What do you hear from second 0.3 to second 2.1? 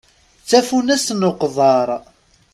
D tafunast n uqḍar.